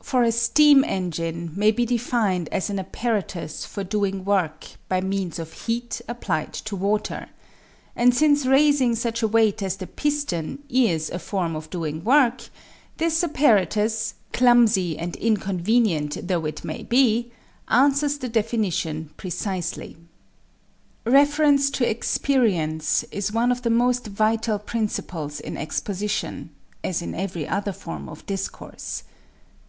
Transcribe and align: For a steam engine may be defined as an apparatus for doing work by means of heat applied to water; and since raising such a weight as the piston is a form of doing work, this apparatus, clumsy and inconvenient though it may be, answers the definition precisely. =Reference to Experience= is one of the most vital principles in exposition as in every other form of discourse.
For 0.00 0.22
a 0.22 0.30
steam 0.30 0.84
engine 0.84 1.50
may 1.56 1.72
be 1.72 1.84
defined 1.84 2.48
as 2.52 2.70
an 2.70 2.78
apparatus 2.78 3.64
for 3.64 3.82
doing 3.82 4.24
work 4.24 4.66
by 4.88 5.00
means 5.00 5.40
of 5.40 5.52
heat 5.66 6.00
applied 6.06 6.52
to 6.52 6.76
water; 6.76 7.30
and 7.96 8.14
since 8.14 8.46
raising 8.46 8.94
such 8.94 9.20
a 9.22 9.26
weight 9.26 9.60
as 9.64 9.76
the 9.78 9.88
piston 9.88 10.62
is 10.68 11.10
a 11.10 11.18
form 11.18 11.56
of 11.56 11.70
doing 11.70 12.04
work, 12.04 12.48
this 12.98 13.24
apparatus, 13.24 14.14
clumsy 14.32 14.96
and 14.96 15.16
inconvenient 15.16 16.28
though 16.28 16.44
it 16.44 16.62
may 16.62 16.84
be, 16.84 17.32
answers 17.66 18.18
the 18.18 18.28
definition 18.28 19.10
precisely. 19.16 19.96
=Reference 21.04 21.68
to 21.70 21.90
Experience= 21.90 23.02
is 23.10 23.32
one 23.32 23.50
of 23.50 23.62
the 23.62 23.70
most 23.70 24.06
vital 24.06 24.60
principles 24.60 25.40
in 25.40 25.56
exposition 25.56 26.50
as 26.84 27.02
in 27.02 27.12
every 27.16 27.48
other 27.48 27.72
form 27.72 28.08
of 28.08 28.24
discourse. 28.26 29.02